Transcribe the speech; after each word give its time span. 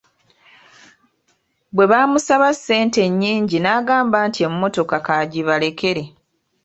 Bwe 1.75 1.85
baamusaba 1.91 2.47
ssente 2.55 2.99
ennyingi 3.07 3.57
n'agamba 3.59 4.17
nti 4.27 4.39
emmotoka 4.47 4.97
k'agibalekere. 5.05 6.03